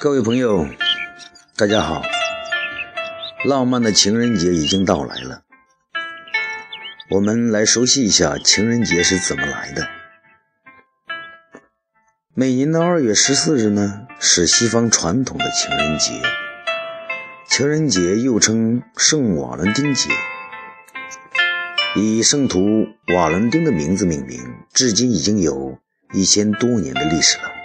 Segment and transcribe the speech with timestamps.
[0.00, 0.64] 各位朋友，
[1.56, 2.04] 大家好！
[3.44, 5.42] 浪漫的情人节已经到来了，
[7.10, 9.88] 我们来熟悉一下情人节是怎么来的。
[12.32, 16.12] 每年的二月十四日呢，是西方传统的情人节。
[17.48, 20.10] 情人节又称圣瓦伦丁节，
[21.96, 24.38] 以圣徒瓦伦丁的名字命名，
[24.72, 25.76] 至今已经有
[26.12, 27.57] 一千多年的历史了。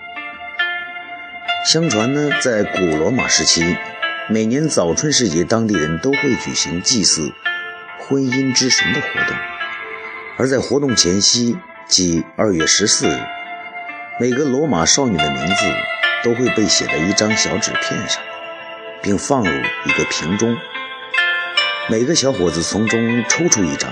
[1.64, 3.78] 相传呢，在古罗马时期，
[4.30, 7.32] 每年早春时节，当地人都会举行祭祀
[7.98, 9.38] 婚姻之神的活动。
[10.38, 11.58] 而在活动前夕，
[11.88, 13.18] 即二月十四日，
[14.20, 15.66] 每个罗马少女的名字
[16.22, 18.22] 都会被写在一张小纸片上，
[19.02, 19.50] 并放入
[19.86, 20.58] 一个瓶中。
[21.90, 23.90] 每个小伙子从中抽出一张，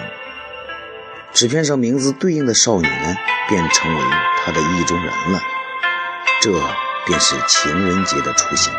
[1.31, 3.15] 纸片上名字对应的少女呢，
[3.48, 4.01] 便成为
[4.43, 5.41] 他的意中人了。
[6.41, 6.51] 这。
[7.05, 8.74] 便是情人节的雏形。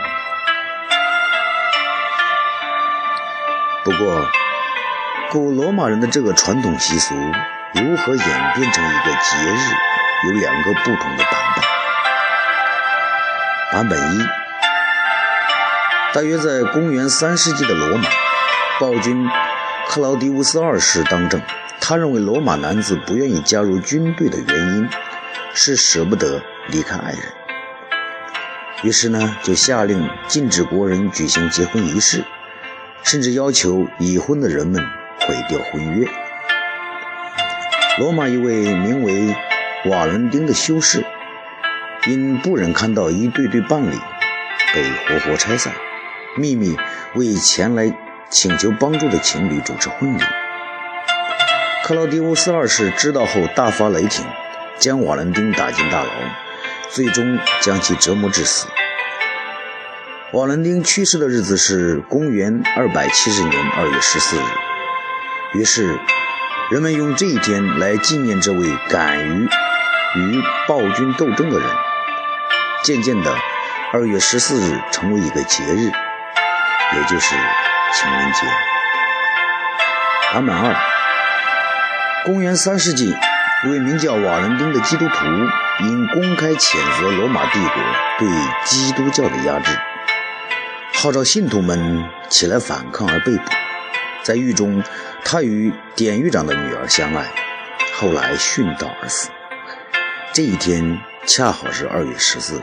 [3.84, 4.26] 不过，
[5.30, 7.14] 古罗马人的这个传统习俗
[7.74, 9.74] 如何演变成一个节日，
[10.26, 11.64] 有两个不同的版本。
[13.72, 14.26] 版本一，
[16.12, 18.08] 大约在公元三世纪的罗马，
[18.78, 19.28] 暴君
[19.88, 21.40] 克劳迪乌斯二世当政，
[21.80, 24.88] 他认为罗马男子不愿意加入军队的原因
[25.54, 27.41] 是舍不得离开爱人。
[28.82, 32.24] 于是呢，就下令禁止国人举行结婚仪式，
[33.04, 34.84] 甚至要求已婚的人们
[35.20, 36.08] 毁掉婚约。
[37.98, 39.36] 罗马一位名为
[39.84, 41.04] 瓦伦丁的修士，
[42.08, 43.94] 因不忍看到一对对伴侣
[44.74, 45.72] 被活活拆散，
[46.36, 46.76] 秘密
[47.14, 47.94] 为前来
[48.30, 50.22] 请求帮助的情侣主持婚礼。
[51.84, 54.24] 克劳狄乌斯二世知道后大发雷霆，
[54.78, 56.08] 将瓦伦丁打进大牢。
[56.94, 58.66] 最终将其折磨致死。
[60.32, 65.98] 瓦伦丁去世的日子是公元二百七十年二月十四日，于是
[66.70, 69.48] 人们用这一天来纪念这位敢于
[70.16, 71.68] 与暴君斗争的人。
[72.84, 73.34] 渐渐的，
[73.92, 77.34] 二月十四日成为一个节日，也就是
[77.94, 78.46] 情人节。
[80.32, 80.74] 版本二，
[82.24, 83.14] 公元三世纪。
[83.64, 85.24] 一位名叫瓦伦丁的基督徒
[85.84, 87.74] 因公开谴责罗马帝国
[88.18, 88.28] 对
[88.64, 89.78] 基督教的压制，
[90.94, 93.42] 号召信徒们起来反抗而被捕。
[94.24, 94.82] 在狱中，
[95.24, 97.24] 他与典狱长的女儿相爱，
[98.00, 99.30] 后来殉道而死。
[100.32, 102.62] 这一天恰好是二月十四日。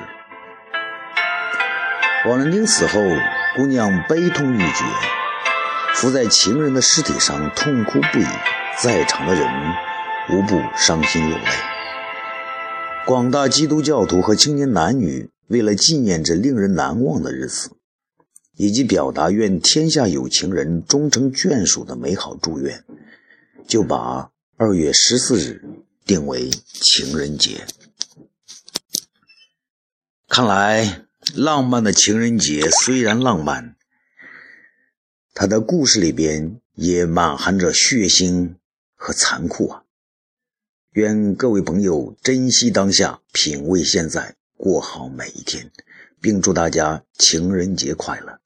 [2.27, 2.99] 瓦伦丁死后，
[3.55, 4.83] 姑娘悲痛欲绝，
[5.93, 8.27] 伏在情人的尸体上痛哭不已，
[8.79, 9.47] 在场的人。
[10.31, 11.45] 无不伤心落泪。
[13.05, 17.71] 广大基督教徒和青年男女为了纪念这令人难忘的日子，
[18.55, 22.83] 以及表达愿天下有情人终成眷属的美好祝愿，
[23.67, 25.63] 就把二月十四日
[26.05, 27.65] 定为情人节。
[30.27, 33.75] 看来，浪漫的情人节虽然浪漫，
[35.33, 38.53] 它的故事里边也满含着血腥
[38.95, 39.83] 和残酷啊。
[40.93, 45.69] 愿各位朋友珍惜当下，品味现在，过好每一天，
[46.19, 48.39] 并祝大家情人节快乐。